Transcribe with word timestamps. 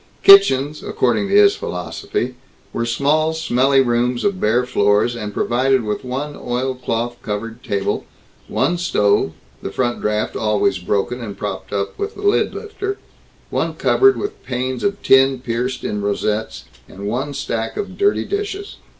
Kitchens, 0.23 0.81
according 0.81 1.27
to 1.27 1.35
his 1.35 1.55
philosophy, 1.55 2.33
were 2.73 2.87
small 2.87 3.33
smelly 3.33 3.81
rooms 3.81 4.23
of 4.23 4.41
bare 4.41 4.65
floors, 4.65 5.15
and 5.15 5.31
provided 5.31 5.83
with 5.83 6.03
one 6.03 6.35
oilcloth 6.35 7.21
covered 7.21 7.63
table, 7.63 8.05
one 8.47 8.79
stove 8.79 9.33
(the 9.61 9.69
front 9.71 10.01
draft 10.01 10.35
always 10.35 10.79
broken 10.79 11.21
and 11.21 11.37
propped 11.37 11.71
up 11.71 11.99
with 11.99 12.15
the 12.15 12.23
lid 12.23 12.55
lifter), 12.55 12.97
one 13.51 13.75
cupboard 13.75 14.17
with 14.17 14.43
panes 14.43 14.83
of 14.83 15.03
tin 15.03 15.37
pierced 15.39 15.83
in 15.83 16.01
rosettes, 16.01 16.63
and 16.89 17.05
one 17.07 17.31
stack 17.31 17.77
of 17.77 17.95
dirty 17.95 18.25
dishes. 18.25 18.77